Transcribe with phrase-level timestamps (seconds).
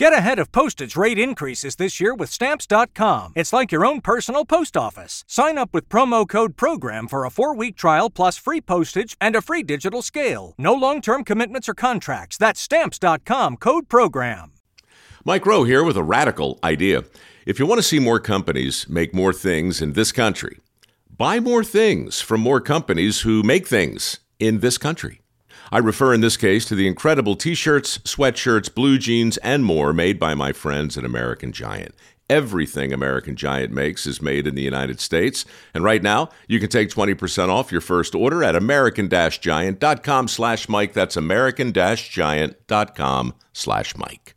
[0.00, 3.34] Get ahead of postage rate increases this year with Stamps.com.
[3.36, 5.24] It's like your own personal post office.
[5.26, 9.36] Sign up with promo code PROGRAM for a four week trial plus free postage and
[9.36, 10.54] a free digital scale.
[10.56, 12.38] No long term commitments or contracts.
[12.38, 14.52] That's Stamps.com code PROGRAM.
[15.26, 17.04] Mike Rowe here with a radical idea.
[17.44, 20.60] If you want to see more companies make more things in this country,
[21.14, 25.19] buy more things from more companies who make things in this country.
[25.72, 29.92] I refer in this case to the incredible t shirts, sweatshirts, blue jeans, and more
[29.92, 31.94] made by my friends at American Giant.
[32.28, 35.44] Everything American Giant makes is made in the United States.
[35.74, 40.92] And right now, you can take 20% off your first order at american-giant.com slash Mike.
[40.92, 44.36] That's american-giant.com slash Mike.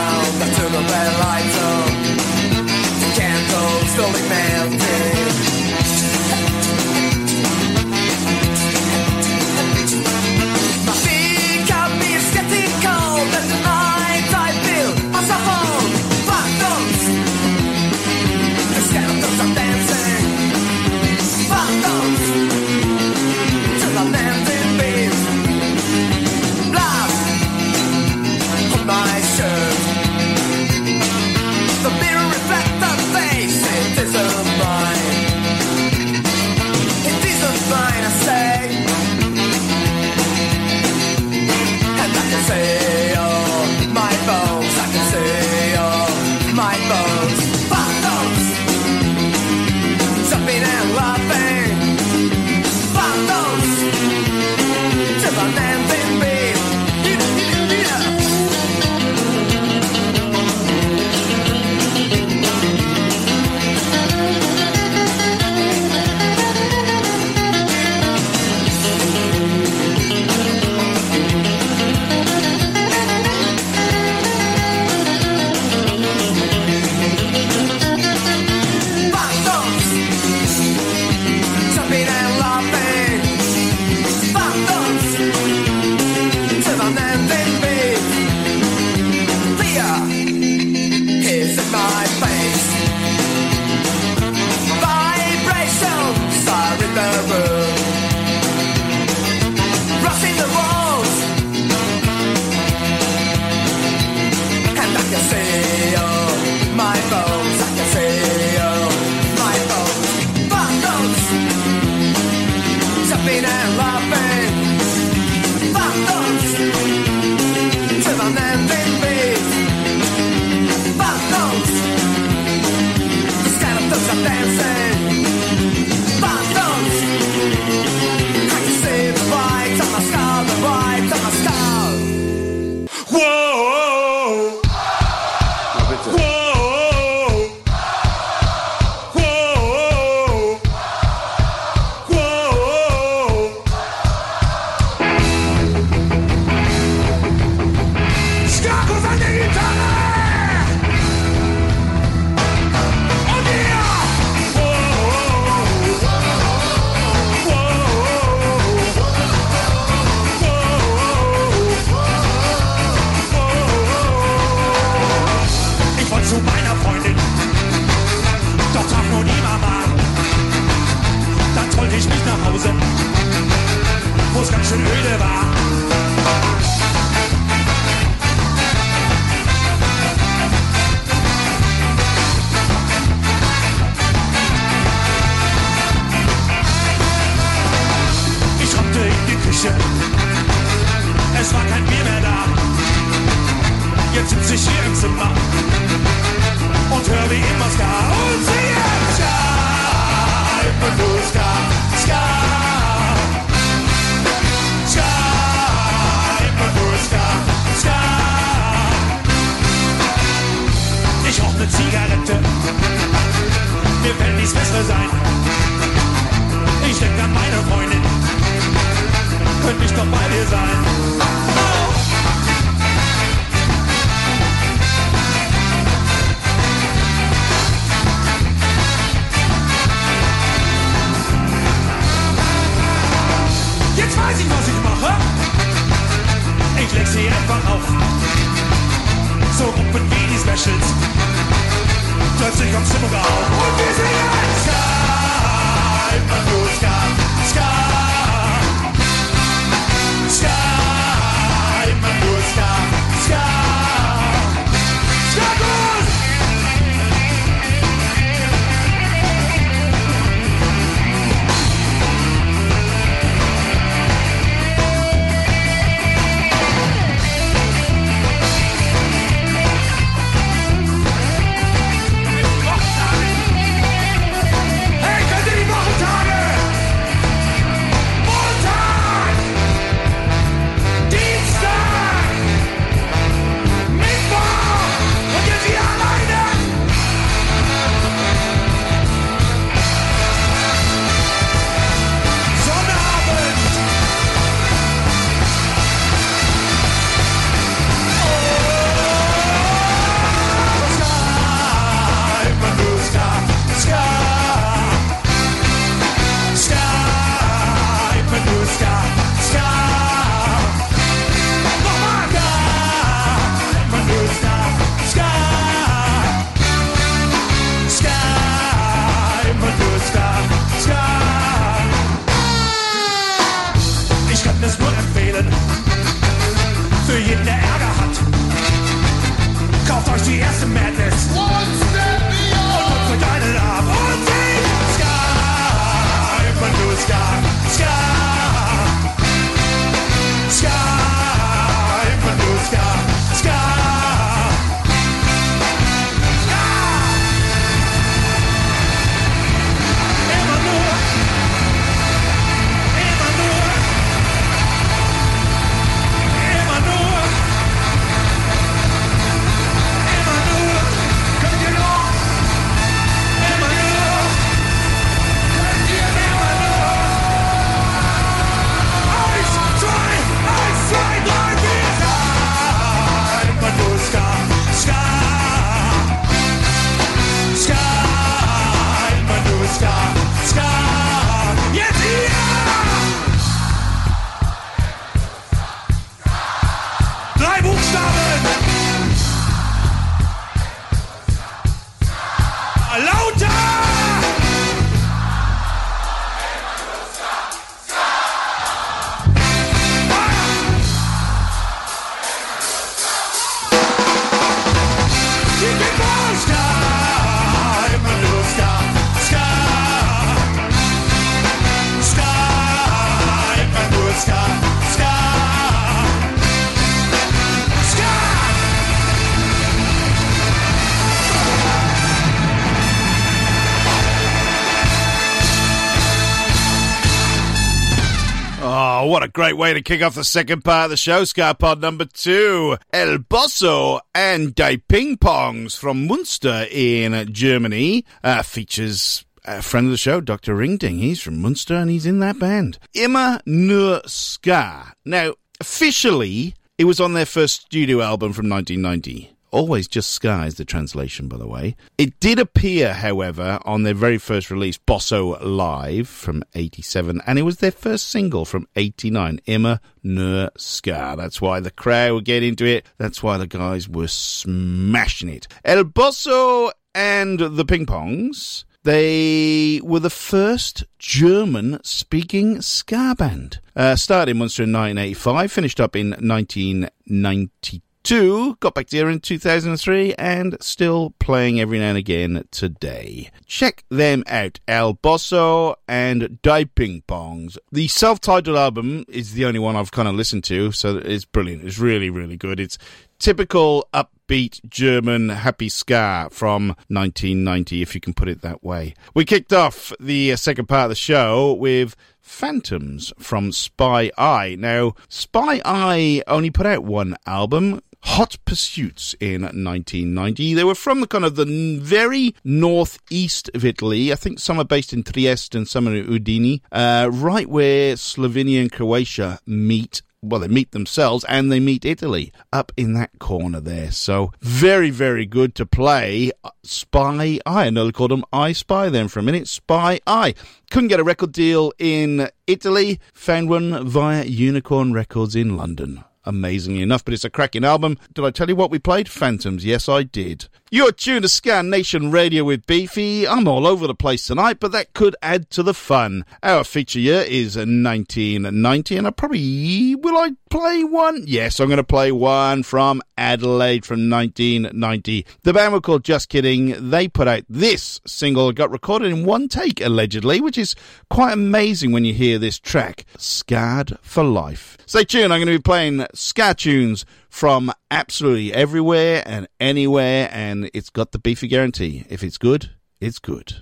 [429.51, 432.77] great way to kick off the second part of the show, Ska Pod number two.
[432.93, 439.91] El Bosso and Die Ping Pongs from Munster in Germany uh, features a friend of
[439.91, 440.55] the show, Dr.
[440.55, 440.99] Ringding.
[440.99, 442.79] He's from Munster and he's in that band.
[442.93, 444.93] Immer nur Ska.
[445.03, 449.35] Now, officially, it was on their first studio album from 1990.
[449.51, 451.75] Always just Ska is the translation, by the way.
[451.97, 457.41] It did appear, however, on their very first release, Bosso Live from 87, and it
[457.41, 461.15] was their first single from 89, Immer nur Ska.
[461.17, 462.85] That's why the crowd would get into it.
[462.97, 465.49] That's why the guys were smashing it.
[465.65, 468.63] El Bosso and the Ping Pongs.
[468.83, 473.59] They were the first German speaking ska band.
[473.75, 477.81] Uh, started in Munster in 1985, finished up in 1992.
[478.11, 483.31] Got back here in 2003 and still playing every now and again today.
[483.45, 487.57] Check them out, El Bosso and Die Ping Pongs.
[487.71, 491.63] The self-titled album is the only one I've kind of listened to, so it's brilliant.
[491.63, 492.59] It's really, really good.
[492.59, 492.77] It's
[493.21, 498.95] typical upbeat German happy ska from 1990, if you can put it that way.
[499.13, 504.55] We kicked off the uh, second part of the show with Phantoms from Spy Eye.
[504.57, 507.81] Now, Spy Eye only put out one album.
[508.03, 510.55] Hot Pursuits in 1990.
[510.55, 514.11] They were from the kind of the very northeast of Italy.
[514.11, 517.93] I think some are based in Trieste and some are in Udine, uh, right where
[517.93, 523.17] Slovenia and Croatia meet well, they meet themselves and they meet Italy up in that
[523.19, 523.91] corner there.
[523.91, 526.31] So very, very good to play.
[526.43, 527.67] Uh, Spy Eye.
[527.67, 529.47] I nearly called them I Spy then for a minute.
[529.47, 530.35] Spy Eye.
[530.69, 532.99] Couldn't get a record deal in Italy.
[533.13, 537.97] Found one via Unicorn Records in London amazingly enough, but it's a cracking album.
[538.13, 539.09] Did I tell you what we played?
[539.09, 539.65] Phantoms.
[539.65, 540.47] Yes, I did.
[540.73, 543.27] You're tuned to Ska Nation Radio with Beefy.
[543.27, 546.23] I'm all over the place tonight, but that could add to the fun.
[546.41, 551.25] Our feature year is 1990, and I probably will I play one?
[551.27, 555.25] Yes, I'm going to play one from Adelaide from 1990.
[555.43, 556.89] The band were called Just Kidding.
[556.89, 560.73] They put out this single, got recorded in one take allegedly, which is
[561.09, 564.77] quite amazing when you hear this track, Scarred for Life.
[564.85, 565.33] Stay tuned.
[565.33, 571.11] I'm going to be playing ska tunes from absolutely everywhere and anywhere, and it's got
[571.13, 572.05] the beefy guarantee.
[572.09, 573.55] If it's good, it's good.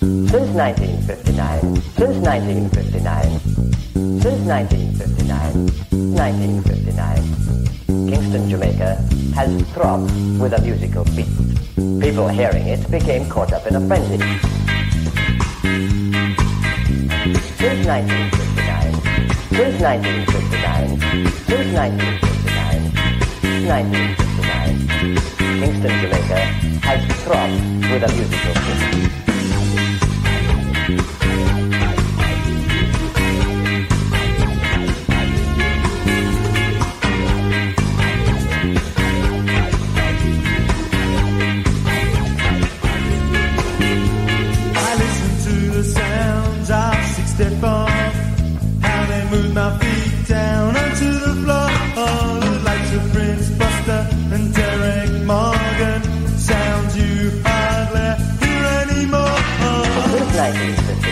[0.00, 3.40] Since 1959, since 1959,
[4.20, 5.70] since 1959,
[6.12, 8.96] 1959, Kingston, Jamaica
[9.34, 10.10] has throbbed
[10.40, 11.30] with a musical beat.
[12.02, 14.18] People hearing it became caught up in a frenzy.
[17.56, 18.92] Since 1959,
[19.54, 20.98] since 1959,
[21.46, 22.61] since 1959,
[23.64, 26.40] 1959, Kingston, Jamaica
[26.82, 27.54] has throbbed
[27.90, 28.54] with a musical
[30.96, 31.21] beat.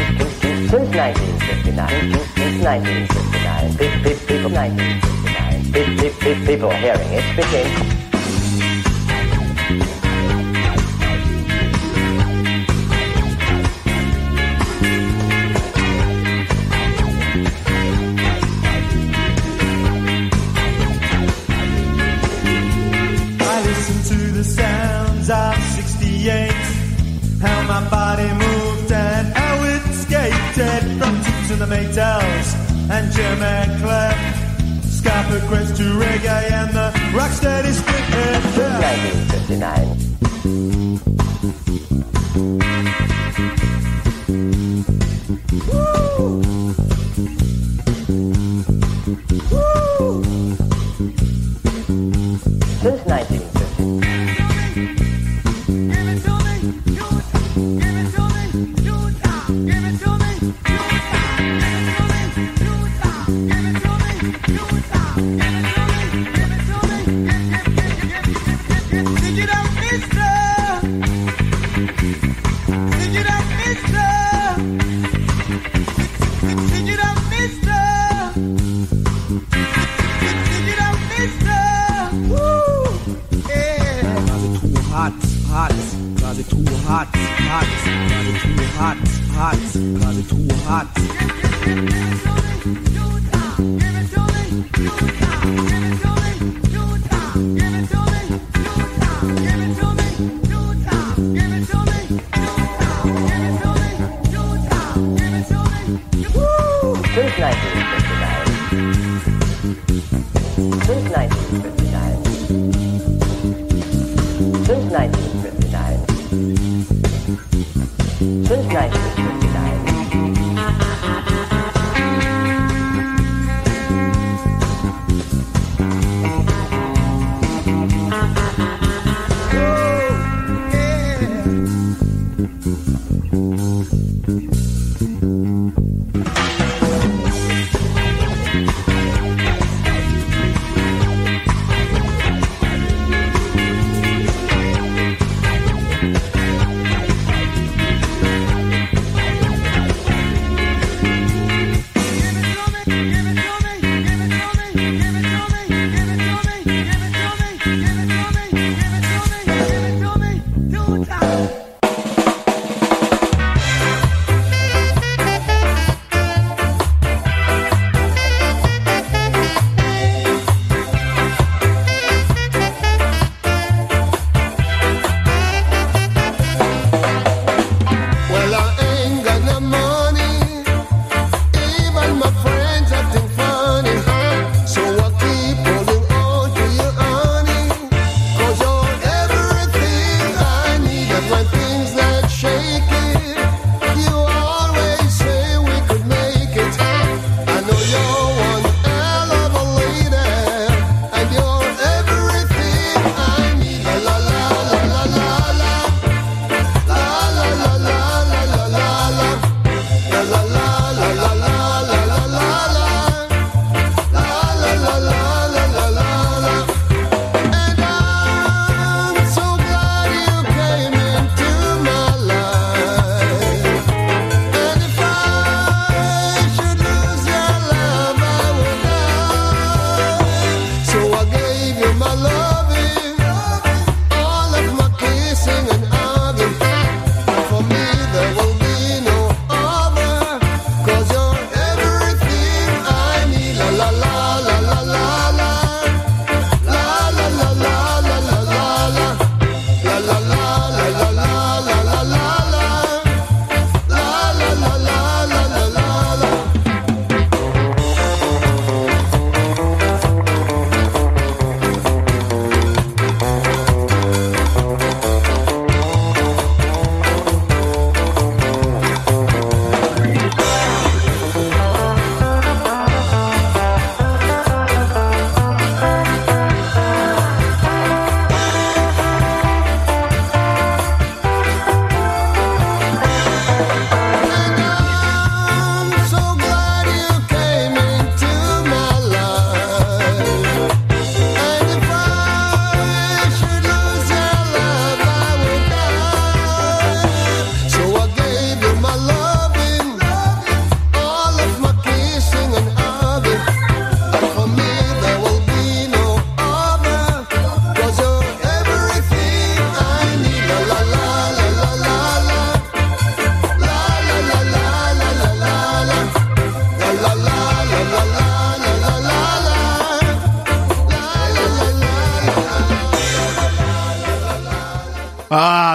[0.71, 8.02] since 1959, since 1959, pe- pe- people 1959, pe- pe- pe- people hearing it became
[39.59, 39.92] 1959.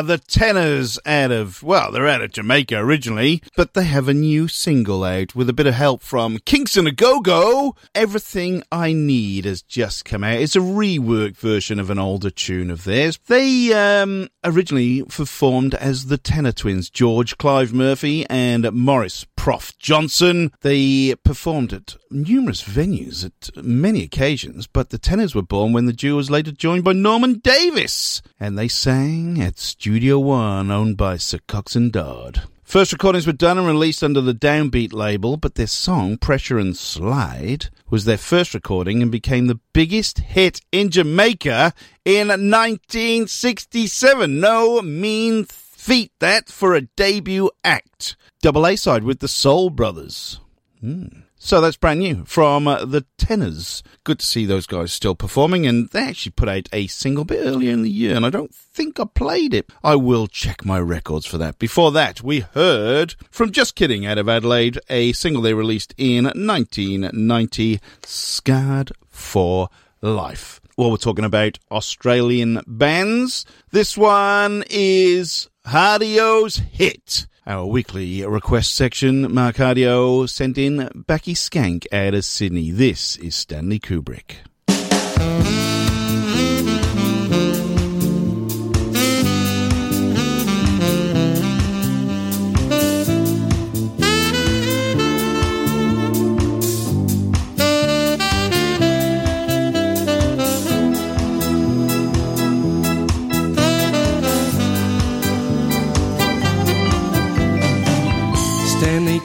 [0.08, 4.48] The Tennors out of, well, they're out of Jamaica originally, but they have a new
[4.48, 7.76] single out with a bit of help from Kingston a Go Go.
[7.94, 10.40] Everything I Need has just come out.
[10.40, 13.18] It's a reworked version of an older tune of theirs.
[13.26, 20.52] They um, originally performed as the Tennor Twins, George Clive Murphy and Morris Prof Johnson.
[20.60, 25.92] They performed at numerous venues at many occasions, but the Tennors were born when the
[25.92, 31.16] duo was later joined by Norman Davis, and they sang at Studio One, owned by
[31.16, 32.42] Sir Coxsone Dodd.
[32.64, 36.76] First recordings were done and released under the Downbeat label, but their song, Pressure and
[36.76, 41.72] Slide, was their first recording and became the biggest hit in Jamaica
[42.04, 44.40] in 1967.
[44.40, 45.46] No mean
[45.78, 48.16] feat that for a debut act.
[48.42, 50.40] Double A side with the Soul Brothers.
[50.80, 51.06] Hmm.
[51.36, 53.82] So that's brand new from uh, the Tennors.
[54.02, 57.46] Good to see those guys still performing, and they actually put out a single bit
[57.46, 59.70] earlier in the year, and I don't think I played it.
[59.84, 61.60] I will check my records for that.
[61.60, 66.24] Before that, we heard from Just Kidding out of Adelaide, a single they released in
[66.24, 69.68] 1990, Scarred for
[70.02, 70.60] Life.
[70.76, 73.44] Well, we're talking about Australian bands.
[73.70, 77.26] This one is Hardio's Hit.
[77.46, 82.70] Our weekly request section, Mark Hardio sent in Backy Skank out of Sydney.
[82.70, 84.36] This is Stanley Kubrick.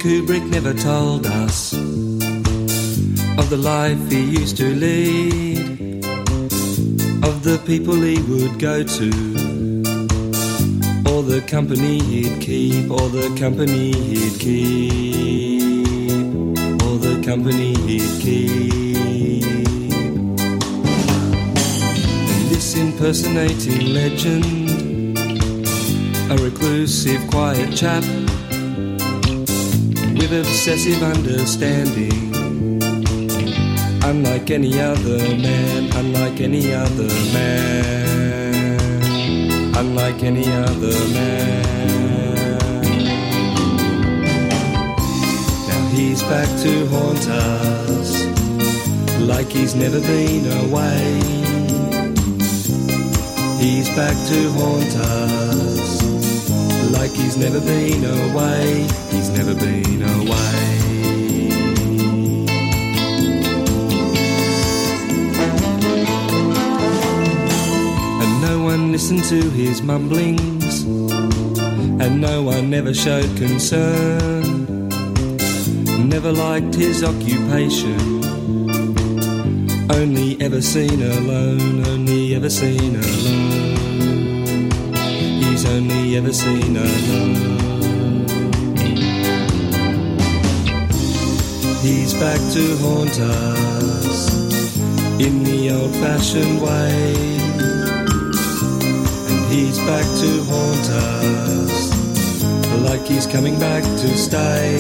[0.03, 6.03] Kubrick never told us of the life he used to lead,
[7.23, 9.09] of the people he would go to,
[11.09, 15.85] or the company he'd keep, or the company he'd keep,
[16.83, 19.43] or the company he'd keep.
[22.49, 25.17] This impersonating legend,
[26.29, 28.03] a reclusive, quiet chap
[30.29, 32.33] with obsessive understanding.
[34.05, 39.01] Unlike any other man, unlike any other man,
[39.75, 42.81] unlike any other man.
[45.67, 48.25] Now he's back to haunt us
[49.19, 51.19] like he's never been away.
[53.59, 56.02] He's back to haunt us
[57.15, 58.88] he's never been away.
[59.12, 60.84] He's never been away.
[68.21, 70.84] And no one listened to his mumblings,
[72.04, 74.89] and no one ever showed concern.
[76.10, 77.99] Never liked his occupation,
[79.91, 83.22] only ever seen alone, only ever seen alone.
[85.65, 86.32] Ever.
[91.82, 94.34] He's back to haunt us
[95.21, 97.15] in the old fashioned way.
[99.30, 101.93] And he's back to haunt us
[102.84, 104.80] like he's coming back to stay.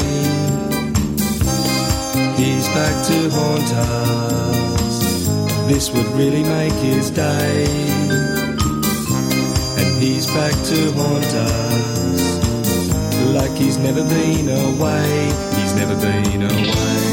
[2.35, 4.99] He's back to haunt us.
[5.67, 8.32] This would really make his day.
[10.03, 12.43] He's back to haunt us
[13.33, 15.31] like he's never been away.
[15.55, 17.12] He's never been away.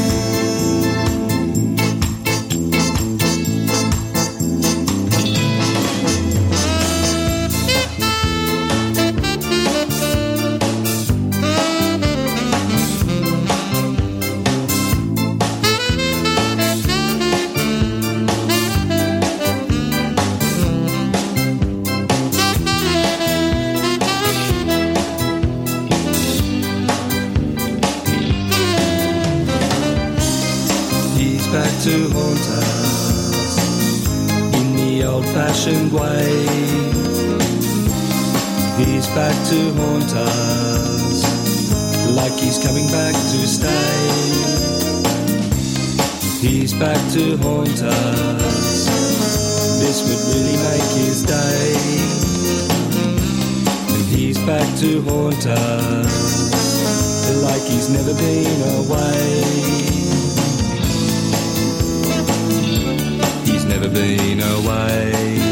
[63.93, 65.50] Been away.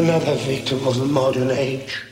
[0.00, 2.09] Another victim of the modern age.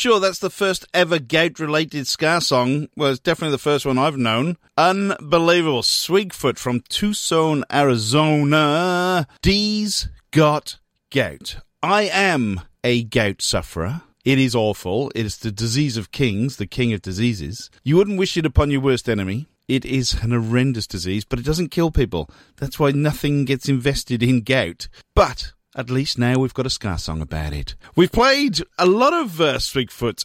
[0.00, 2.88] Sure that's the first ever gout related ska song.
[2.96, 4.56] Well, it's definitely the first one I've known.
[4.78, 5.82] Unbelievable.
[5.82, 9.28] Swigfoot from Tucson, Arizona.
[9.42, 10.78] D's got
[11.10, 11.56] gout.
[11.82, 14.00] I am a gout sufferer.
[14.24, 15.12] It is awful.
[15.14, 17.70] It is the disease of kings, the king of diseases.
[17.84, 19.48] You wouldn't wish it upon your worst enemy.
[19.68, 22.30] It is an horrendous disease, but it doesn't kill people.
[22.56, 24.88] That's why nothing gets invested in gout.
[25.14, 27.74] But at least now we've got a ska song about it.
[27.96, 29.58] We've played a lot of uh,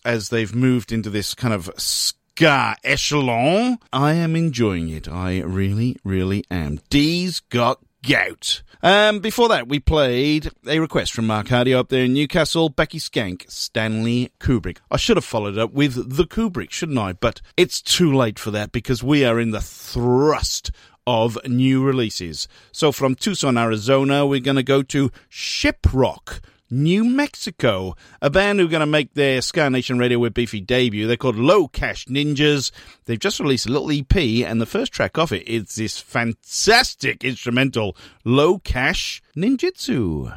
[0.04, 3.78] as they've moved into this kind of ska echelon.
[3.94, 5.08] I am enjoying it.
[5.08, 6.82] I really, really am.
[6.90, 8.64] D's got gout.
[8.84, 13.00] Um, before that, we played a request from Mark Hardy up there in Newcastle, Backy
[13.00, 14.80] Skank, Stanley Kubrick.
[14.92, 17.14] I should have followed up with the Kubrick, shouldn't I?
[17.14, 20.72] But it's too late for that because we are in the thrust
[21.08, 22.48] of new releases.
[22.72, 26.42] So from Tucson, Arizona, we're going to go to Shiprock.
[26.72, 30.60] New Mexico, a band who are going to make their Ska Nation Radio with Beefy
[30.60, 31.06] debut.
[31.06, 32.72] They're called Lo Cash Ninjas.
[33.06, 37.24] They've just released a little EP, and the first track off it is this fantastic
[37.24, 40.36] instrumental, Lo Cash Ninjutsu.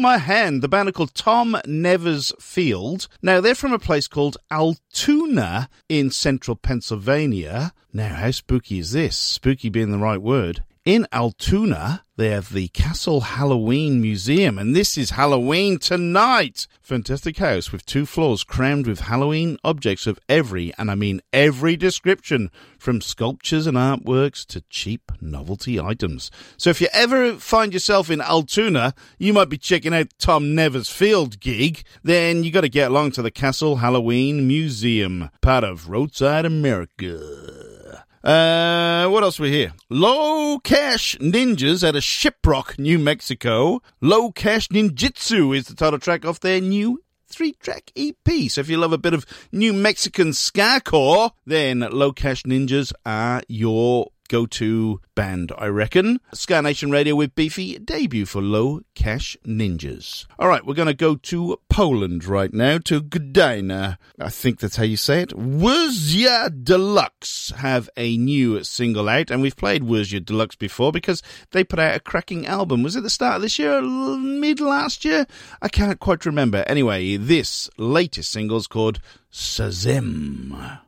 [0.00, 3.06] My Hand, the band are called Tom Nevers Field.
[3.20, 7.74] Now, they're from a place called Altoona in central Pennsylvania.
[7.92, 9.14] Now, how spooky is this?
[9.14, 10.64] Spooky being the right word.
[10.86, 16.66] In Altoona, they have the Castle Halloween Museum, and this is Halloween tonight.
[16.80, 21.76] Fantastic house with two floors crammed with Halloween objects of every, and I mean every
[21.76, 26.30] description, from sculptures and artworks to cheap novelty items.
[26.56, 30.88] So if you ever find yourself in Altoona, you might be checking out Tom Nevers
[30.88, 35.90] Field gig, then you got to get along to the Castle Halloween Museum, part of
[35.90, 37.59] Roadside America.
[38.22, 39.72] Uh, what else we here?
[39.88, 43.80] Lo Cash Ninjas at a Shiprock, New Mexico.
[44.02, 48.50] Lo Cash Ninjutsu is the title track off their new three track EP.
[48.50, 53.42] So if you love a bit of New Mexican Skacore, then Lo Cash Ninjas are
[53.48, 56.20] your go to band, I reckon.
[56.32, 60.24] Ska Nation Radio with Beefy, debut for Lo Cash Ninjas.
[60.38, 63.98] All right, we're going to go to Poland right now, to Gdańsk.
[64.20, 65.30] I think that's how you say it.
[65.30, 71.22] Wurzia Deluxe have a new single out, and we've played Wersja De Lux before because
[71.50, 72.84] they put out a cracking album.
[72.84, 75.26] Was it the start of this year, mid last year?
[75.60, 76.58] I can't quite remember.
[76.68, 79.00] Anyway, this latest single is called
[79.32, 80.78] Sazim.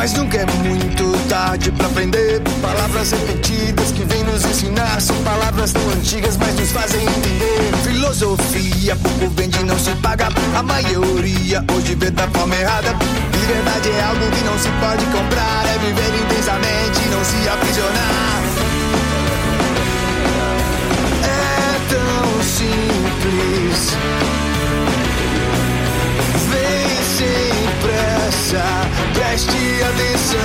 [0.00, 2.40] Mas nunca é muito tarde pra aprender.
[2.62, 7.70] Palavras repetidas que vêm nos ensinar são palavras tão antigas, mas nos fazem entender.
[7.82, 10.28] Filosofia pouco vende, não se paga.
[10.56, 12.96] A maioria hoje vê da forma errada.
[13.42, 18.42] Liberdade é algo que não se pode comprar, é viver intensamente, não se aprisionar.
[21.24, 23.90] É tão simples.
[29.14, 30.40] Preste atenção.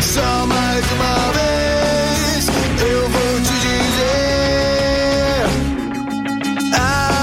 [0.00, 2.48] Só mais uma vez
[2.80, 5.46] eu vou te dizer: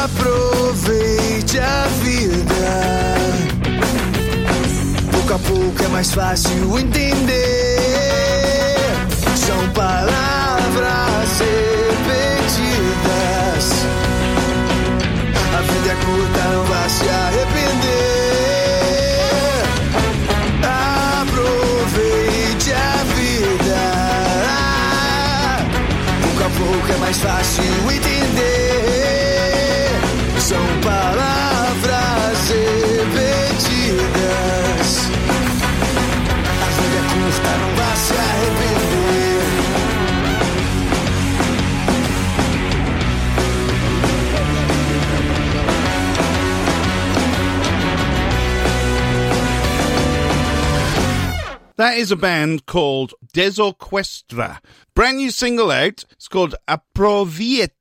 [0.04, 2.66] aproveite a vida.
[5.12, 7.80] Pouco a pouco é mais fácil entender.
[9.36, 11.40] São palavras
[12.00, 12.86] repetidas.
[15.58, 18.55] A vida é curta, não vá se arrepender.
[26.58, 28.82] Pouco é mais fácil entender.
[30.40, 34.35] São palavras repetidas.
[51.78, 54.60] That is a band called Desorquestra.
[54.94, 56.06] Brand new single out.
[56.12, 57.72] It's called Aproveite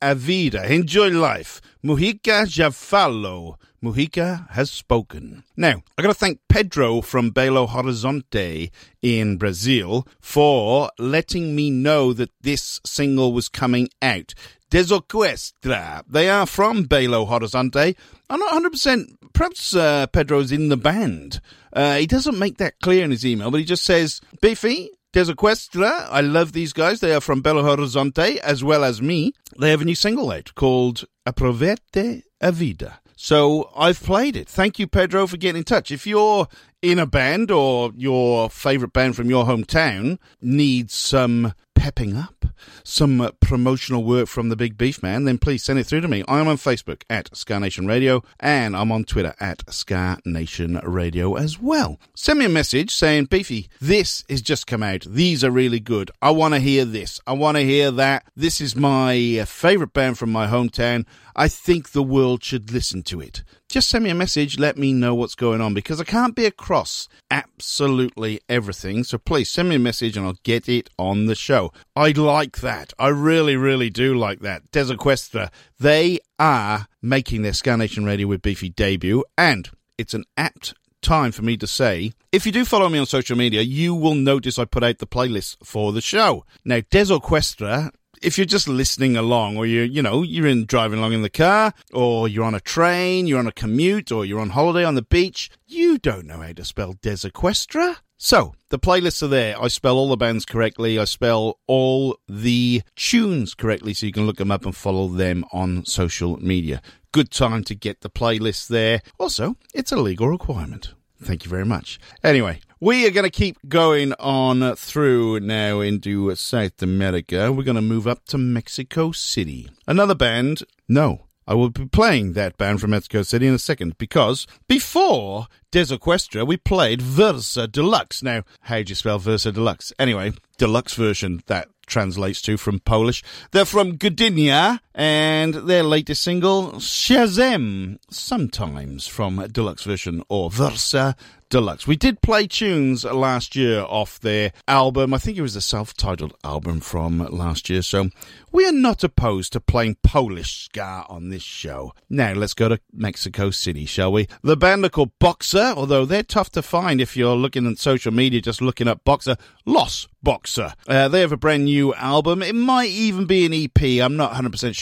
[0.00, 0.72] a Vida.
[0.72, 1.60] Enjoy life.
[1.84, 3.56] Mujica já falou.
[3.82, 5.42] Mujica has spoken.
[5.56, 8.70] Now, I got to thank Pedro from Belo Horizonte
[9.02, 14.34] in Brazil for letting me know that this single was coming out.
[14.70, 16.02] Desorquestra.
[16.08, 17.96] They are from Belo Horizonte.
[18.32, 19.32] I'm not 100%.
[19.34, 21.42] Perhaps uh, Pedro's in the band.
[21.70, 26.08] Uh, he doesn't make that clear in his email, but he just says, Biffy, Desorquestra.
[26.08, 27.00] I love these guys.
[27.00, 29.34] They are from Belo Horizonte as well as me.
[29.58, 33.00] They have a new single out called Aproveite a Vida.
[33.16, 34.48] So I've played it.
[34.48, 35.90] Thank you, Pedro, for getting in touch.
[35.90, 36.48] If you're
[36.80, 42.41] in a band or your favourite band from your hometown needs some pepping up,
[42.84, 46.08] some uh, promotional work from the Big Beef Man, then please send it through to
[46.08, 46.24] me.
[46.28, 51.34] I'm on Facebook at Ska Nation Radio and I'm on Twitter at Ska Nation Radio
[51.34, 51.98] as well.
[52.14, 55.02] Send me a message saying, Beefy, this has just come out.
[55.08, 56.10] These are really good.
[56.20, 57.20] I want to hear this.
[57.26, 58.24] I want to hear that.
[58.36, 61.06] This is my uh, favourite band from my hometown.
[61.34, 63.42] I think the world should listen to it.
[63.68, 66.44] Just send me a message, let me know what's going on because I can't be
[66.44, 69.04] across absolutely everything.
[69.04, 71.72] So please send me a message and I'll get it on the show.
[71.96, 72.92] I like that.
[72.98, 74.70] I really, really do like that.
[74.72, 80.74] Desorquestra, they are making their Ska Nation Radio with Beefy debut and it's an apt
[81.02, 84.14] time for me to say if you do follow me on social media, you will
[84.14, 86.46] notice I put out the playlist for the show.
[86.64, 87.90] Now, Desorquestra
[88.22, 91.30] if you're just listening along or you're, you know, you're in driving along in the
[91.30, 94.94] car or you're on a train, you're on a commute or you're on holiday on
[94.94, 97.96] the beach, you don't know how to spell Desorquestra.
[98.16, 99.60] So, the playlists are there.
[99.60, 100.96] I spell all the bands correctly.
[100.96, 105.44] I spell all the tunes correctly so you can look them up and follow them
[105.52, 106.80] on social media.
[107.10, 109.02] Good time to get the playlist there.
[109.18, 110.94] Also, it's a legal requirement.
[111.20, 111.98] Thank you very much.
[112.22, 117.52] Anyway, we are going to keep going on through now into South America.
[117.52, 119.70] We're going to move up to Mexico City.
[119.86, 123.98] Another band, no, I will be playing that band from Mexico City in a second
[123.98, 128.20] because before Desorquestra, we played Wersja De Lux.
[128.20, 129.92] Now, how do you spell Wersja De Lux?
[129.96, 133.22] Anyway, deluxe version that translates to from Polish.
[133.52, 141.16] They're from Gdynia and their latest single, Shazam, sometimes from deluxe version or Versa
[141.52, 141.86] Deluxe.
[141.86, 145.12] We did play tunes last year off their album.
[145.12, 147.82] I think it was a self titled album from last year.
[147.82, 148.08] So
[148.50, 151.92] we are not opposed to playing Polish ska on this show.
[152.08, 154.28] Now let's go to Mexico City, shall we?
[154.42, 158.14] The band are called Boxer, although they're tough to find if you're looking at social
[158.14, 159.36] media, just looking up Boxer.
[159.66, 160.72] Los Boxer.
[160.88, 162.42] Uh, they have a brand new album.
[162.42, 164.02] It might even be an EP.
[164.02, 164.81] I'm not 100% sure.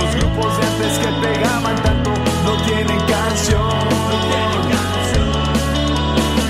[0.00, 2.10] Los grupos de antes que pegaban tanto
[2.44, 3.60] no tienen canción.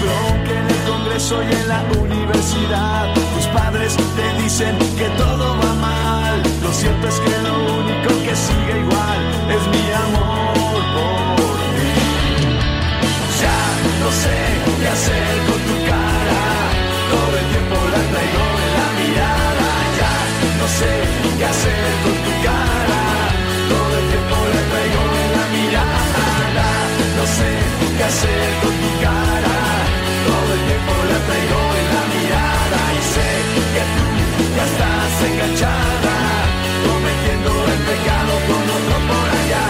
[0.00, 4.89] Pero aunque en el congreso y en la universidad tus padres te dicen
[28.10, 29.56] hacer con tu cara.
[30.28, 32.80] Todo el tiempo la traigo en la mirada.
[32.98, 33.28] Y sé
[33.74, 34.06] que tú
[34.56, 36.16] ya estás enganchada.
[36.88, 39.64] Cometiendo el pecado con otro por allá.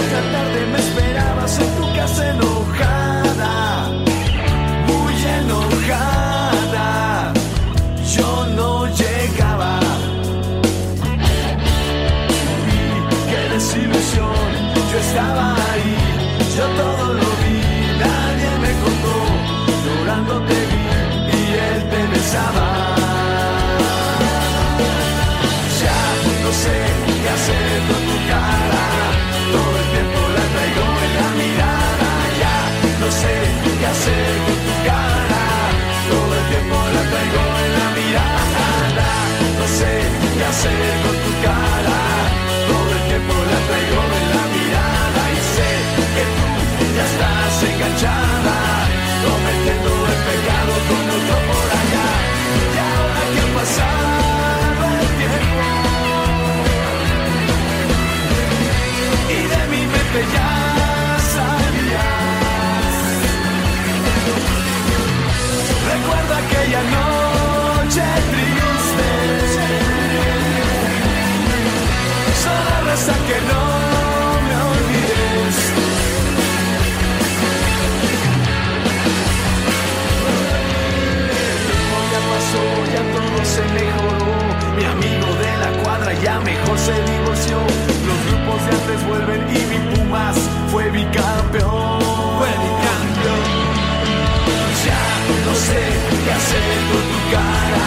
[0.00, 3.52] Otra tarde me esperabas en tu casa enojada.
[4.88, 6.88] Muy enojada.
[8.16, 8.70] Yo no
[9.00, 9.72] llegaba.
[12.74, 14.48] Y qué desilusión.
[14.90, 15.94] Yo estaba ahí.
[16.56, 17.01] Yo todo
[22.32, 22.38] Ya
[26.44, 26.76] no sé
[27.20, 28.84] qué hacer con tu cara.
[29.52, 32.10] Todo el tiempo la traigo en la mirada.
[32.40, 32.56] Ya
[33.00, 33.34] no sé
[33.78, 35.42] qué hacer con tu cara.
[36.08, 38.66] Todo el tiempo la traigo en la mirada.
[39.60, 39.92] No sé
[40.34, 41.98] qué hacer con tu cara.
[42.70, 45.22] Todo el tiempo la traigo en la mirada.
[45.36, 45.70] Y sé
[46.16, 46.48] que tú
[46.96, 48.51] ya estás enganchada.
[60.20, 62.94] Ya salías.
[65.92, 69.10] Recuerda aquella noche triste,
[72.42, 73.62] solo reza que no
[74.46, 75.56] me olvides.
[82.12, 82.62] Ya pasó,
[82.94, 84.32] ya todo se mejoró.
[84.76, 88.01] Mi amigo de la cuadra ya mejor se divorció.
[88.52, 90.36] Y mi Pumas
[90.70, 92.00] fue bicampeón.
[92.38, 92.48] Fue.
[94.86, 95.02] Ya
[95.46, 95.80] no sé
[96.24, 97.86] qué hacer con tu cara.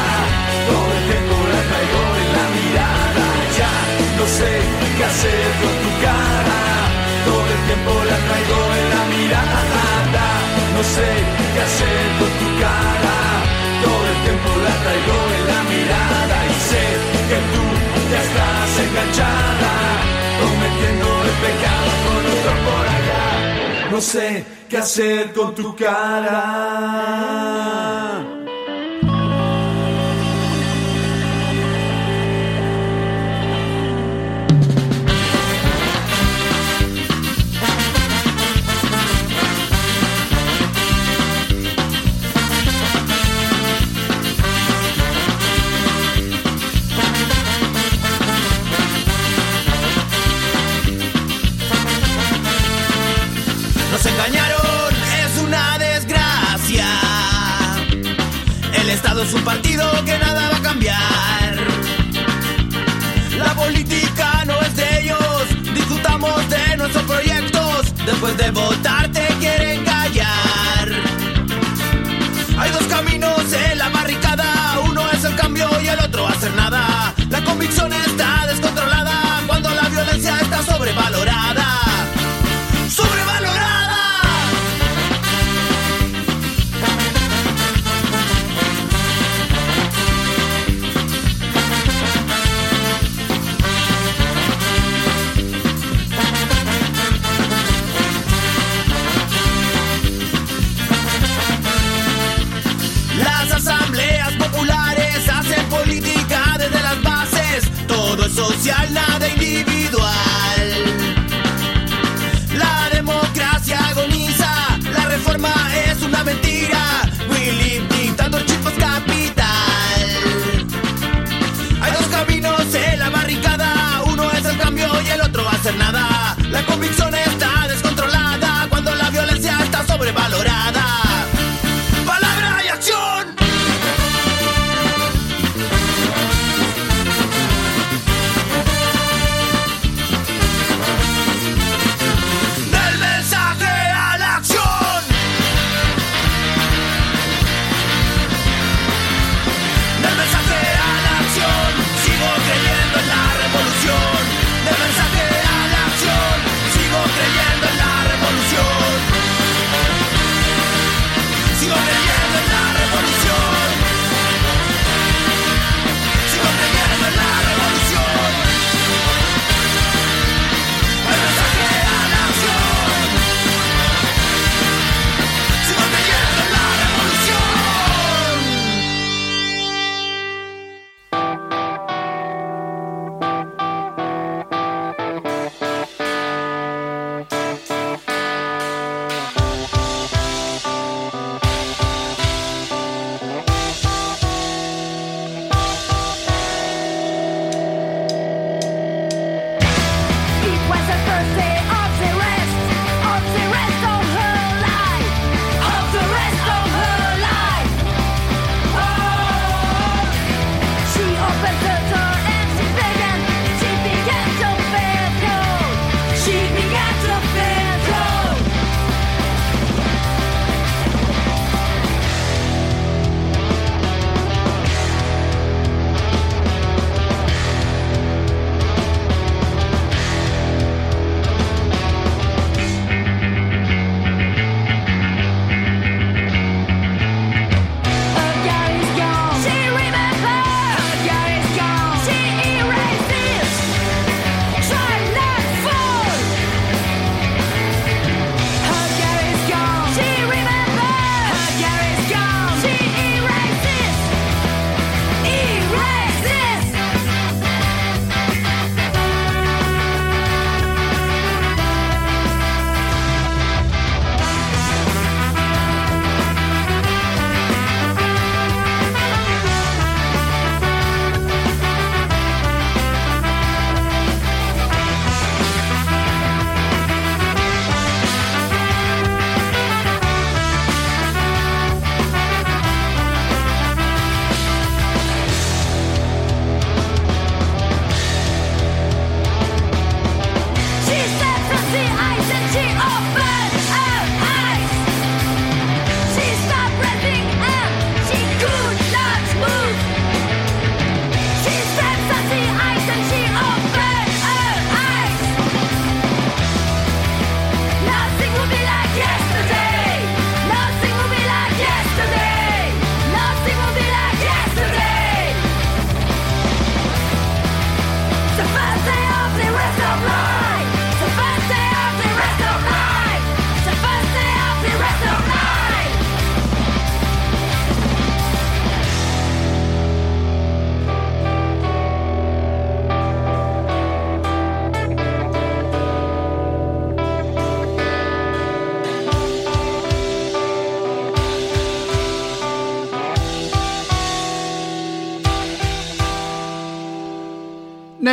[0.70, 3.26] Todo el tiempo la traigo en la mirada.
[3.60, 3.74] Ya
[4.18, 4.52] no sé
[4.98, 6.60] qué hacer con tu cara.
[7.26, 9.84] Todo el tiempo la traigo en la mirada.
[10.76, 11.10] No sé
[11.54, 13.16] qué hacer con tu cara.
[13.86, 16.38] Todo el tiempo la traigo en la mirada.
[16.54, 16.84] Y sé
[17.30, 17.64] que tú
[18.12, 19.35] ya estás enganchada.
[23.96, 26.36] No sé qué hacer con tu cara.
[59.26, 61.56] Es un partido que nada va a cambiar.
[63.38, 67.94] La política no es de ellos, disfrutamos de nuestros proyectos.
[68.06, 70.88] Después de votar te quieren callar.
[72.58, 73.90] Hay dos caminos en la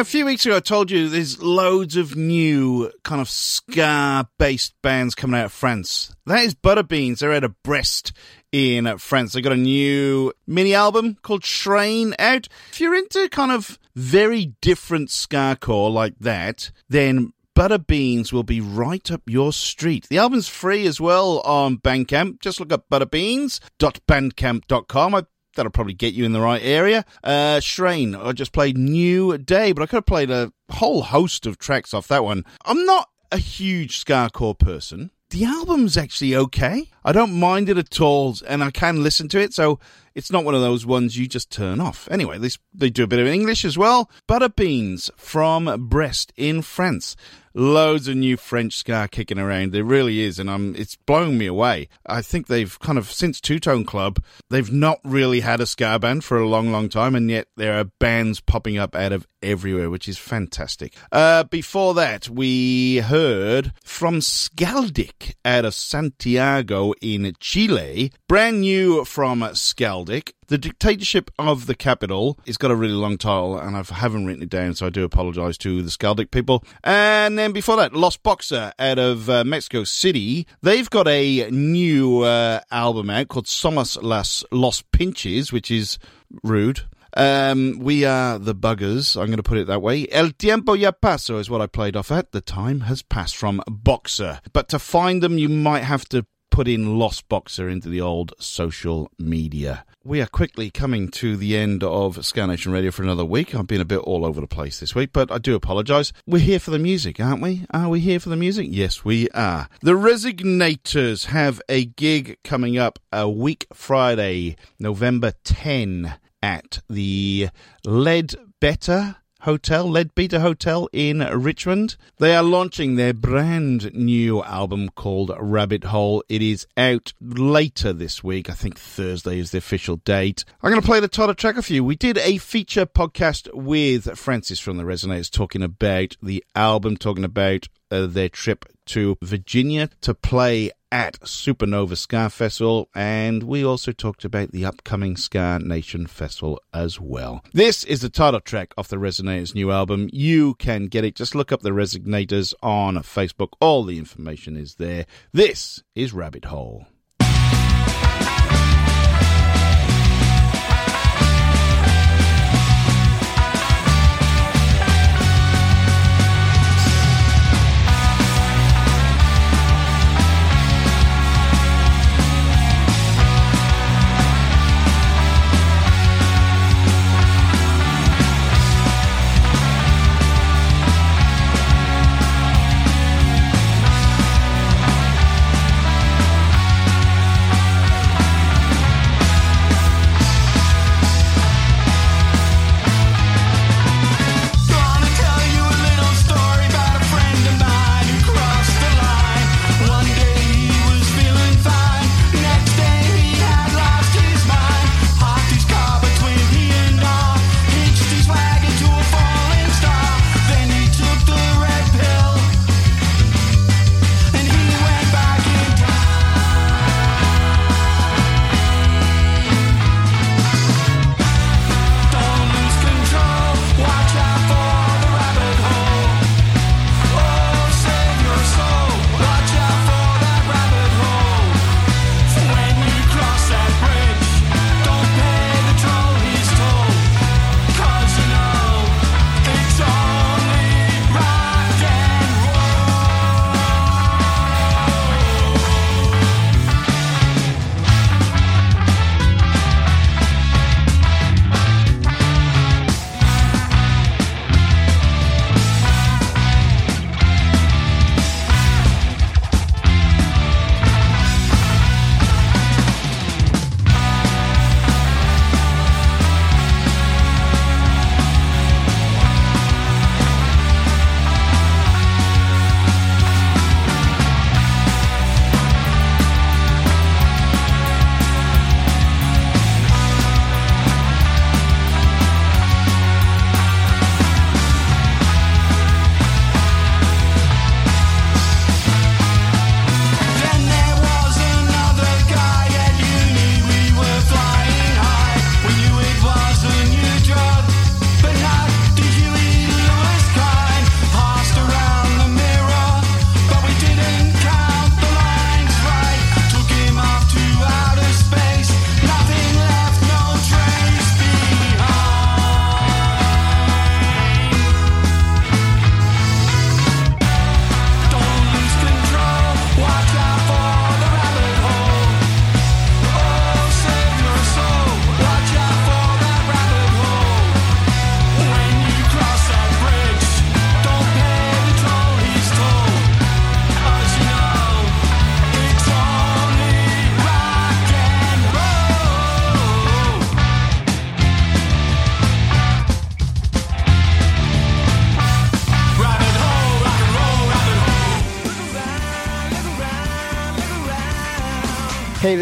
[0.03, 4.74] a few weeks ago, I told you there's loads of new kind of ska based
[4.82, 6.12] bands coming out of France.
[6.26, 7.20] That is Butterbeans.
[7.20, 8.12] They're out of Brest
[8.50, 9.32] in uh, France.
[9.32, 12.48] They got a new mini album called Train out.
[12.72, 18.61] If you're into kind of very different ska core like that, then Butterbeans will be
[18.61, 20.09] right up your street.
[20.09, 22.40] The album's free as well on Bandcamp.
[22.40, 25.14] Just look up butterbeans.bandcamp.com.
[25.14, 25.22] I
[25.55, 27.05] that'll probably get you in the right area.
[27.22, 31.46] Uh, Shrine, I just played New Day, but I could have played a whole host
[31.46, 32.44] of tracks off that one.
[32.64, 35.11] I'm not a huge Skacore person.
[35.30, 36.90] The album's actually okay.
[37.05, 39.80] I don't mind it at all, and I can listen to it, so
[40.14, 42.07] it's not one of those ones you just turn off.
[42.11, 44.11] Anyway, this, they do a bit of English as well.
[44.28, 47.16] Butterbeans from Brest in France.
[47.55, 49.72] Loads of new French ska kicking around.
[49.72, 51.88] There really is, and I'm, it's blowing me away.
[52.07, 55.98] I think they've kind of, since Two Tone Club, they've not really had a ska
[55.98, 59.26] band for a long, long time, and yet there are bands popping up out of
[59.43, 60.95] everywhere, which is fantastic.
[61.11, 68.12] Uh, before that, we heard from Skaldik out of Santiago in Chile.
[68.28, 70.32] Brand new from Skaldik.
[70.49, 72.38] The Dictatorship of the Capital.
[72.45, 75.03] It's got a really long title, and I haven't written it down, so I do
[75.03, 76.62] apologise to the Skaldik people.
[76.84, 80.47] And then before that, Los Boxer out of uh, Mexico City.
[80.61, 85.99] They've got a new uh, album out called Somos las Los Pinches, which is
[86.43, 86.82] rude.
[87.15, 89.17] Um, we are the buggers.
[89.21, 90.07] I'm going to put it that way.
[90.11, 92.33] El tiempo ya paso is what I played off at.
[92.33, 94.41] The time has passed from Boxer.
[94.53, 98.35] But to find them, you might have to put in Los Boxer into the old
[98.39, 99.85] social media.
[100.05, 103.55] We are quickly coming to the end of Ska Nation Radio for another week.
[103.55, 106.13] I've been a bit all over the place this week, but I do apologise.
[106.27, 107.65] We're here for the music, aren't we?
[107.71, 108.69] Are we here for the music?
[108.71, 109.69] Yes, we are.
[109.81, 117.49] The Resignators have a gig coming up a week Friday, November 10 at the
[117.84, 121.97] Lead Better Hotel, Leadbeater Hotel in Richmond.
[122.18, 126.22] They are launching their brand new album called Rabbit Hole.
[126.28, 128.49] It is out later this week.
[128.49, 130.45] I think Thursday is the official date.
[130.62, 131.82] I'm going to play the title track for you.
[131.82, 137.24] We did a feature podcast with Francis from the Resignators talking about the album, talking
[137.24, 143.90] about uh, their trip to Virginia to play at Supernova Ska Festival, and we also
[143.93, 147.43] talked about the upcoming Ska Nation Festival as well.
[147.55, 150.11] This is the title track of the Resignators' new album.
[150.12, 151.16] You can get it.
[151.16, 153.55] Just look up the Resignators on Facebook.
[153.59, 155.07] All the information is there.
[155.32, 156.86] This is Rabbit Hole.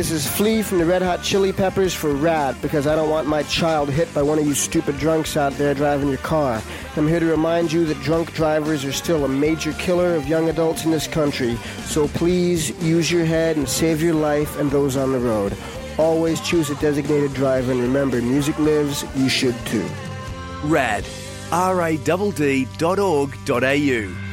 [0.01, 3.28] This is Flea from the Red Hot Chili Peppers for RADD because I don't want
[3.28, 6.62] my child hit by one of you stupid drunks out there driving your car.
[6.96, 10.48] I'm here to remind you that drunk drivers are still a major killer of young
[10.48, 14.96] adults in this country, so please use your head and save your life and those
[14.96, 15.55] on the road.
[15.98, 19.86] Always choose a designated driver and remember, music lives, you should too.
[20.64, 21.05] RAD.
[21.53, 24.30] R-A-D-D.org.au.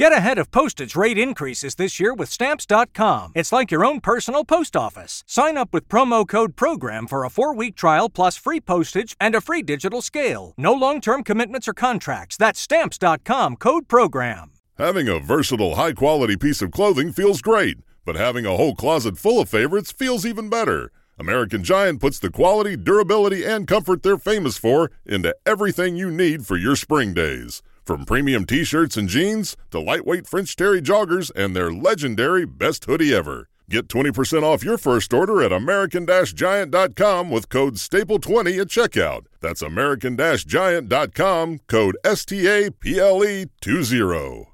[0.00, 3.32] Get ahead of postage rate increases this year with Stamps.com.
[3.34, 5.22] It's like your own personal post office.
[5.26, 9.34] Sign up with promo code PROGRAM for a four week trial plus free postage and
[9.34, 10.54] a free digital scale.
[10.56, 12.38] No long term commitments or contracts.
[12.38, 14.52] That's Stamps.com code PROGRAM.
[14.78, 17.76] Having a versatile, high quality piece of clothing feels great,
[18.06, 20.90] but having a whole closet full of favorites feels even better.
[21.18, 26.46] American Giant puts the quality, durability, and comfort they're famous for into everything you need
[26.46, 27.60] for your spring days.
[27.84, 32.84] From premium t shirts and jeans to lightweight French Terry joggers and their legendary best
[32.84, 33.48] hoodie ever.
[33.70, 39.26] Get 20% off your first order at American Giant.com with code STAPLE20 at checkout.
[39.40, 44.46] That's American Giant.com, code S T A P L E 20.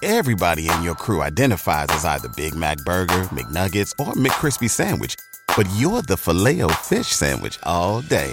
[0.00, 5.16] Everybody in your crew identifies as either Big Mac Burger, McNuggets, or McCrispy Sandwich,
[5.56, 8.32] but you're the filet fish Sandwich all day.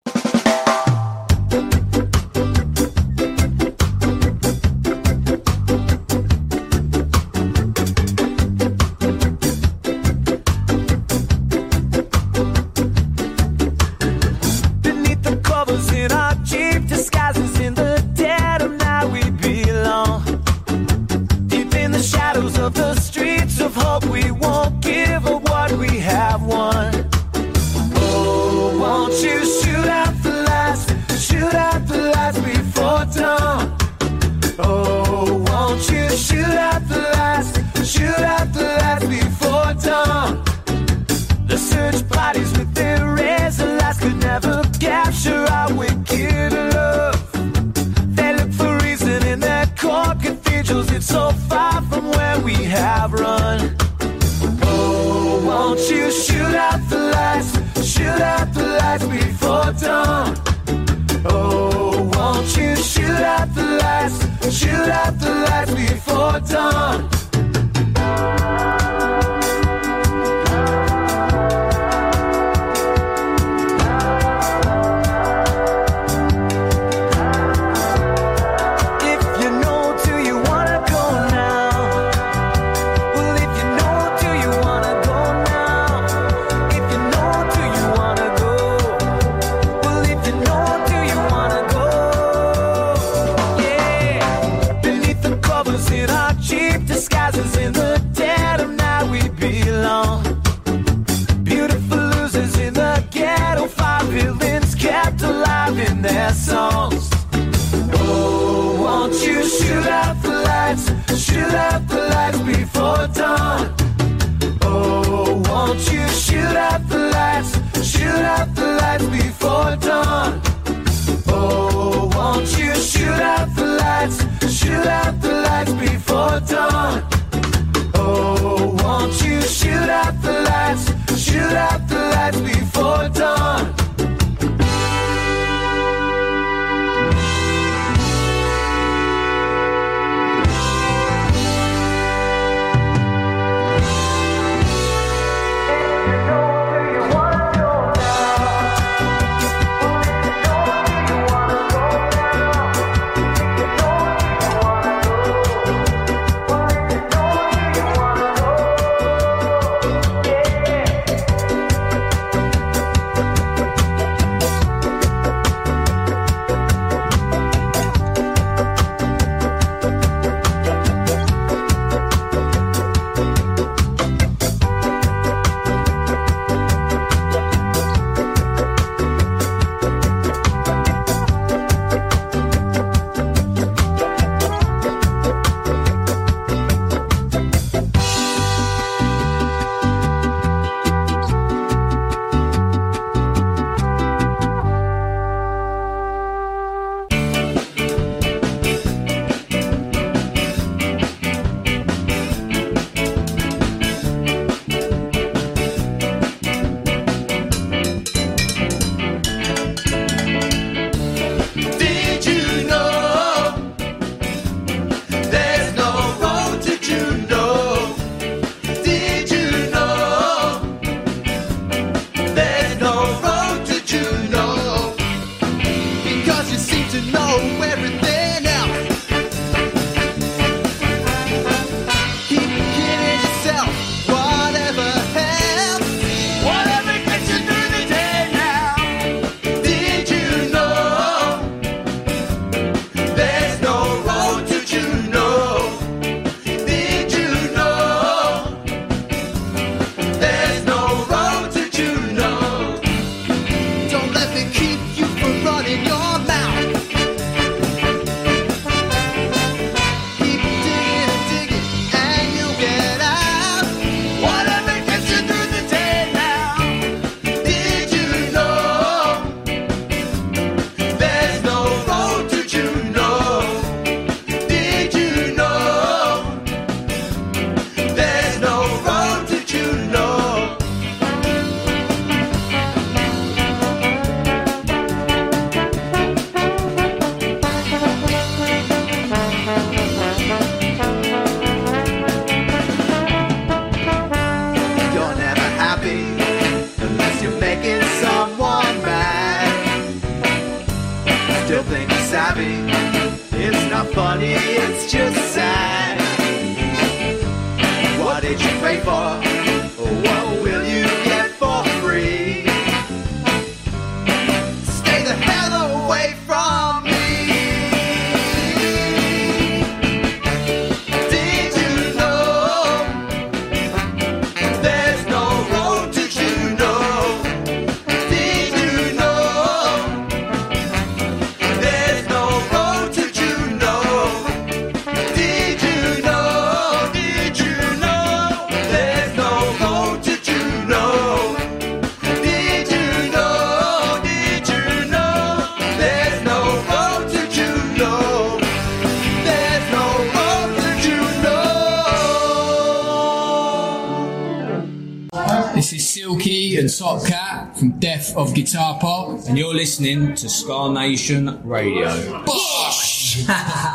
[358.41, 362.23] Guitar Pop, and you're listening to Ska Nation Radio.
[362.25, 363.23] Bosh!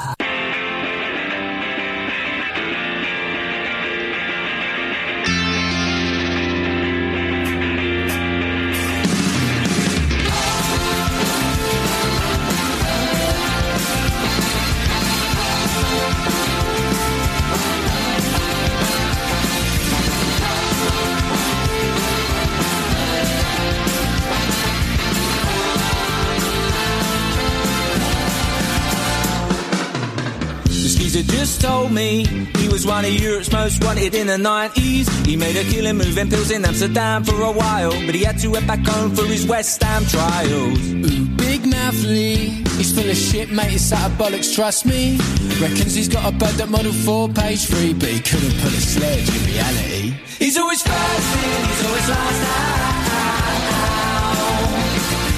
[34.14, 35.08] in the 90s.
[35.26, 38.52] He made a killing moving pills in Amsterdam for a while, but he had to
[38.54, 40.78] head back home for his West Ham trials.
[40.92, 43.74] Ooh, Big Mouth Lee, he's full of shit, mate.
[43.74, 45.18] It's out of bollocks, trust me.
[45.60, 48.80] Reckons he's got a bird that model for page three, but he couldn't pull a
[48.80, 50.14] sledge in reality.
[50.38, 53.06] He's always first in, he's always last out.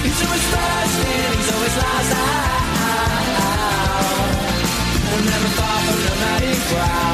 [0.03, 2.59] He's always first in, he's always last out.
[5.19, 7.08] Never far from the madding crowd.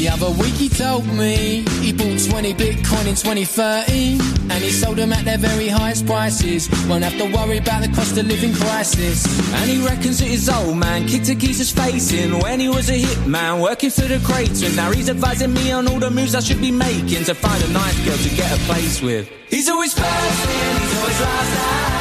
[0.00, 4.20] The other week he told me he bought 20 Bitcoin in 2013
[4.50, 6.70] and he sold them at their very highest prices.
[6.88, 9.26] Won't have to worry about the cost of living crisis.
[9.52, 12.88] And he reckons that his old man kicked a geezer's face in when he was
[12.88, 14.74] a hit man working for the craters.
[14.74, 17.68] Now he's advising me on all the moves I should be making to find a
[17.68, 19.28] nice girl to get a place with.
[19.48, 21.99] He's always first in, he's always last out.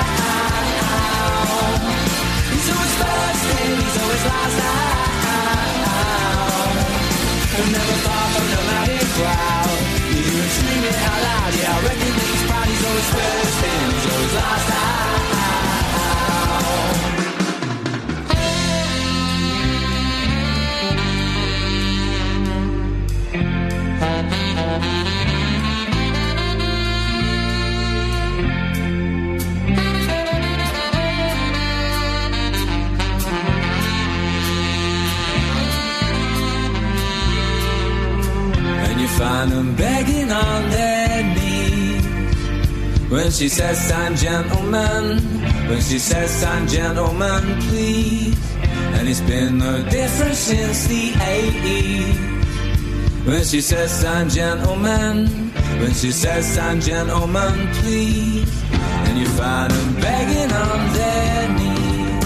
[7.72, 9.80] Never far from the madding crowd.
[10.10, 11.29] You him screaming out
[43.40, 45.18] she says, sign gentlemen,
[45.70, 48.36] when she says, sign gentlemen, please.
[48.98, 53.26] And it's been no different since the 80s.
[53.26, 55.28] When she says, sign gentlemen,
[55.80, 58.52] when she says, sign gentlemen, please.
[59.08, 62.26] And you find them begging on their knees.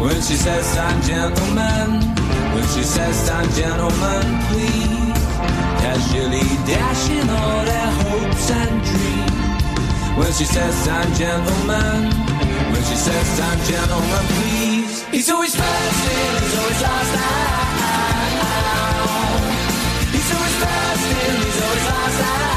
[0.00, 2.00] When she says, sign gentlemen,
[2.54, 5.14] when she says, sign gentlemen, please.
[5.78, 9.21] Casually dashing all their hopes and dreams.
[10.14, 12.10] When she says I'm gentleman,
[12.72, 15.02] when she says I'm gentleman, please.
[15.10, 17.72] He's always first he's always last out.
[20.12, 22.52] He's always first he's always last out.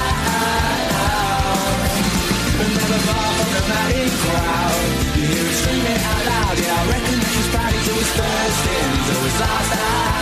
[2.76, 4.84] Never far from the madding crowd.
[5.16, 7.72] You hear him screaming out loud, yeah, I reckon that proud.
[7.72, 10.20] He's always first in, he's always last out.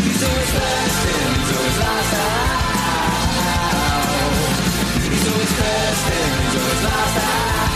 [0.00, 2.47] He's always first in, he's always last out.
[5.18, 5.52] He's always
[6.06, 7.67] in, he's always last out.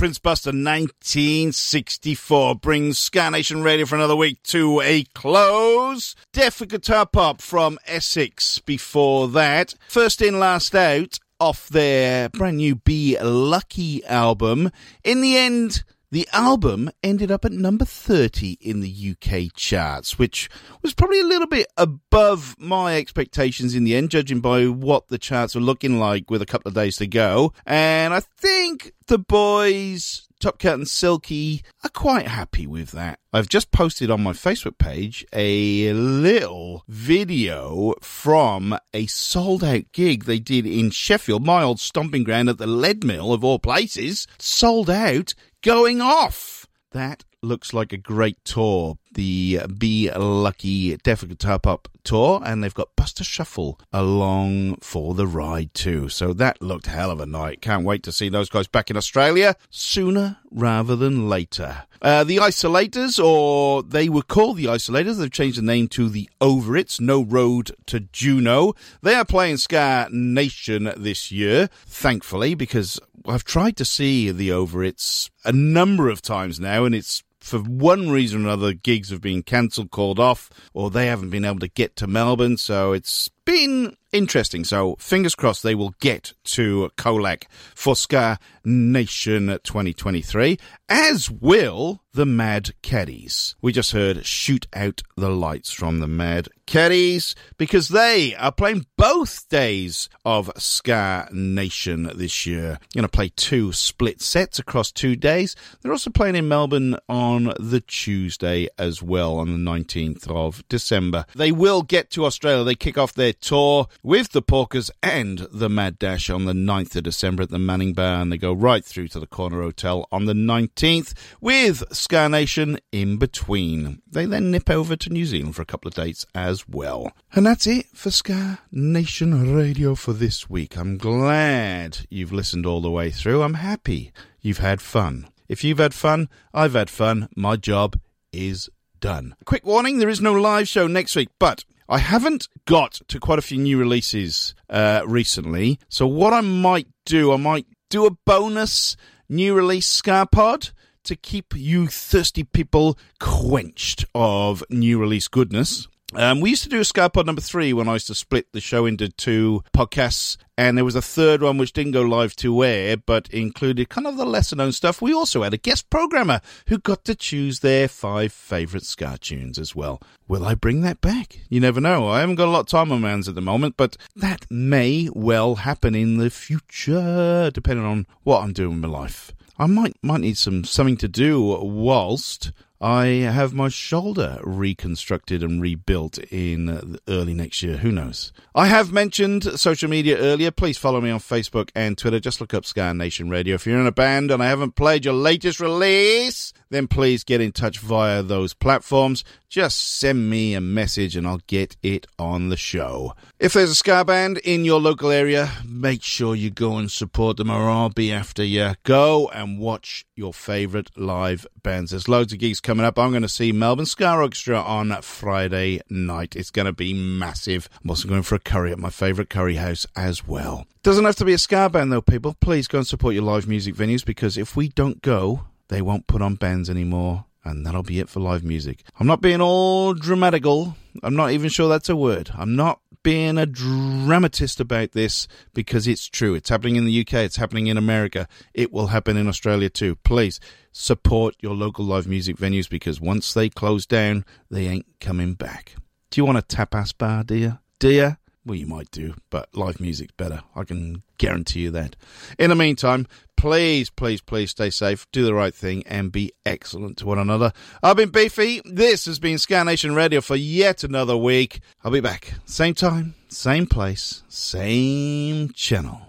[0.00, 6.16] Prince Buster, 1964, brings Ska Nation Radio for another week to a close.
[6.32, 9.74] Def Guitar Pop from Essex before that.
[9.90, 14.70] First in, last out off their brand new Be Lucky album.
[15.04, 20.48] In the end, the album ended up at number 30 in the UK charts, which
[20.82, 25.18] was probably a little bit above my expectations in the end, judging by what the
[25.18, 27.52] charts were looking like with a couple of days to go.
[27.64, 33.20] And I think the boys, Top Cat and Silky, are quite happy with that.
[33.32, 40.24] I've just posted on my Facebook page a little video from a sold out gig
[40.24, 44.26] they did in Sheffield, my old stomping ground at the Lead Mill of all places.
[44.38, 46.66] Sold out going off.
[46.92, 48.96] That looks like a great tour.
[49.12, 55.26] The Be Lucky Def Guitar Pop tour, and they've got Buster Shuffle along for the
[55.26, 56.08] ride too.
[56.08, 57.60] So that looked hell of a night.
[57.60, 61.84] Can't wait to see those guys back in Australia sooner rather than later.
[62.02, 66.30] Uh, the Isolators, or they were called the Isolators, they've changed the name to the
[66.40, 68.74] Overits, No Road to Juno.
[69.02, 75.28] They are playing Ska Nation this year, thankfully, because I've tried to see the Overits
[75.44, 79.42] a number of times now, and it's for one reason or another, gigs have been
[79.42, 83.96] cancelled, called off, or they haven't been able to get to Melbourne, so it's been
[84.12, 84.64] interesting.
[84.64, 87.44] So fingers crossed they will get to Colac
[87.74, 90.58] for Ska Nation 2023,
[90.88, 93.54] as will the Mad Caddies.
[93.62, 98.86] We just heard Shoot Out the Lights from the Mad Caddies because they are playing
[98.96, 102.78] both days of Ska Nation this year.
[102.94, 105.54] Going to play two split sets across two days.
[105.80, 111.26] They're also playing in Melbourne on the Tuesday as well on the 19th of December.
[111.34, 112.64] They will get to Australia.
[112.64, 116.96] They kick off their tour with the Porkers and the Mad Dash on the 9th
[116.96, 120.06] of December at the Manning Bar and they go right through to the Corner Hotel
[120.12, 124.02] on the 19th with Ska Nation in between.
[124.10, 127.12] They then nip over to New Zealand for a couple of dates as well.
[127.32, 130.76] And that's it for Ska Nation Radio for this week.
[130.76, 133.42] I'm glad you've listened all the way through.
[133.42, 135.28] I'm happy you've had fun.
[135.48, 137.28] If you've had fun, I've had fun.
[137.34, 137.98] My job
[138.32, 139.34] is done.
[139.44, 143.40] Quick warning there is no live show next week, but I haven't got to quite
[143.40, 145.80] a few new releases uh, recently.
[145.88, 148.96] So, what I might do, I might do a bonus
[149.28, 150.70] new release Ska Pod
[151.02, 155.88] to keep you thirsty people quenched of new release goodness.
[156.14, 158.52] Um, we used to do a Ska Pod number three when I used to split
[158.52, 162.34] the show into two podcasts, and there was a third one which didn't go live
[162.36, 165.00] to air, but included kind of the lesser known stuff.
[165.00, 169.56] We also had a guest programmer who got to choose their five favourite Ska tunes
[169.56, 170.02] as well.
[170.26, 171.40] Will I bring that back?
[171.48, 172.08] You never know.
[172.08, 174.46] I haven't got a lot of time on my hands at the moment, but that
[174.50, 179.32] may well happen in the future, depending on what I'm doing with my life.
[179.58, 182.50] I might might need some something to do whilst
[182.80, 187.76] I have my shoulder reconstructed and rebuilt in early next year.
[187.76, 188.32] Who knows?
[188.54, 190.50] I have mentioned social media earlier.
[190.50, 192.20] Please follow me on Facebook and Twitter.
[192.20, 193.56] Just look up Ska Nation Radio.
[193.56, 197.40] If you're in a band and I haven't played your latest release, then please get
[197.40, 199.24] in touch via those platforms.
[199.48, 203.14] Just send me a message and I'll get it on the show.
[203.40, 207.36] If there's a ska band in your local area, make sure you go and support
[207.36, 208.74] them or I'll be after you.
[208.84, 211.90] Go and watch your favourite live bands.
[211.90, 212.96] There's loads of gigs coming up.
[212.98, 216.36] I'm going to see Melbourne Ska Orchestra on Friday night.
[216.36, 217.68] It's going to be massive.
[217.82, 220.66] I'm also going for a curry at my favourite curry house as well.
[220.84, 222.36] Doesn't have to be a ska band though, people.
[222.40, 226.08] Please go and support your live music venues because if we don't go, they won't
[226.08, 228.82] put on bands anymore, and that'll be it for live music.
[228.98, 230.76] I'm not being all dramatical.
[231.02, 232.30] I'm not even sure that's a word.
[232.36, 236.34] I'm not being a dramatist about this because it's true.
[236.34, 239.94] It's happening in the UK, it's happening in America, it will happen in Australia too.
[239.96, 240.40] Please
[240.72, 245.76] support your local live music venues because once they close down, they ain't coming back.
[246.10, 247.60] Do you want a tapas bar, dear?
[247.82, 248.16] you?
[248.50, 250.40] Well, you might do, but live music's better.
[250.56, 251.94] I can guarantee you that.
[252.36, 253.06] In the meantime,
[253.36, 257.52] please, please, please stay safe, do the right thing, and be excellent to one another.
[257.80, 258.60] I've been Beefy.
[258.64, 261.60] This has been Ska Nation Radio for yet another week.
[261.84, 262.32] I'll be back.
[262.44, 266.00] Same time, same place, same channel.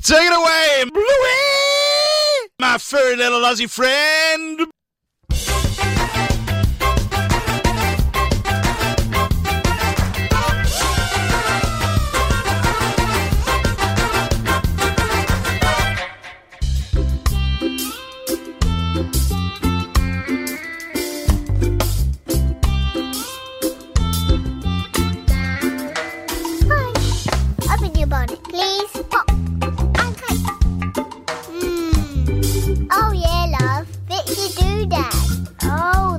[0.00, 2.48] Take it away, Bluey!
[2.58, 4.66] My furry little Aussie friend.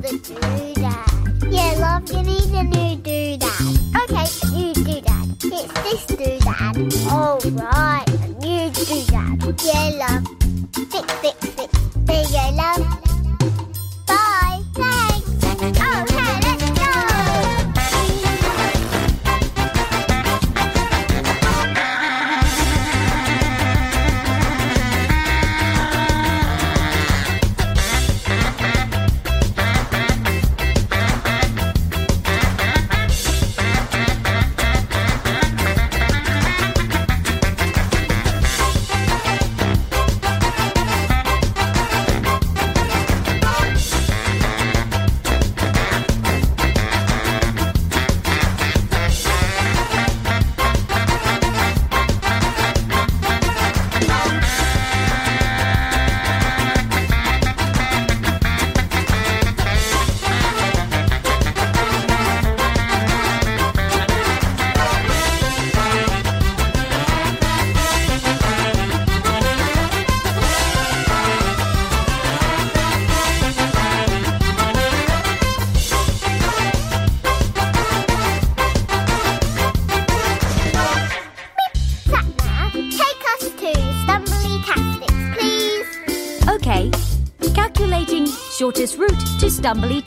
[0.07, 1.51] the doodad.
[1.51, 3.75] Yeah, love, you need a new doodad.
[4.03, 5.25] Okay, new doodad.
[5.43, 7.11] It's this doodad.
[7.11, 9.37] All right, a new doodad.
[9.65, 10.23] Yeah, love.
[10.91, 11.71] Fix, fix, fix.
[12.05, 13.06] There you go, love.
[89.57, 90.06] Stumbly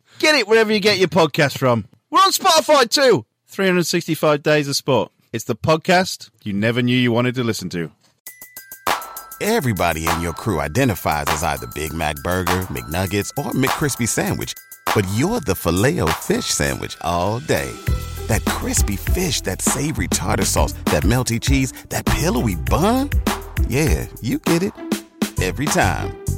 [0.21, 1.87] Get it wherever you get your podcast from.
[2.11, 3.25] We're on Spotify too.
[3.47, 5.11] 365 Days of Sport.
[5.33, 7.89] It's the podcast you never knew you wanted to listen to.
[9.41, 14.53] Everybody in your crew identifies as either Big Mac Burger, McNuggets, or McCrispy Sandwich.
[14.93, 17.75] But you're the filet fish Sandwich all day.
[18.27, 23.09] That crispy fish, that savory tartar sauce, that melty cheese, that pillowy bun.
[23.67, 24.73] Yeah, you get it.
[25.41, 26.20] Every time.